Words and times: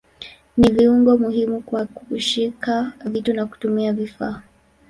Ni 0.57 0.71
viungo 0.71 1.17
muhimu 1.17 1.61
kwa 1.61 1.85
kushika 1.85 2.93
vitu 3.05 3.33
na 3.33 3.45
kutumia 3.45 3.93
vifaa. 3.93 4.41